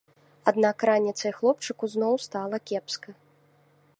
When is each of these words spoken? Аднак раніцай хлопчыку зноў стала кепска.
Аднак 0.51 0.85
раніцай 0.89 1.31
хлопчыку 1.41 1.91
зноў 1.95 2.13
стала 2.25 2.57
кепска. 2.71 3.09